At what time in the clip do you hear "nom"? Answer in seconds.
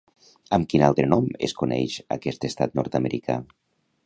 1.11-1.27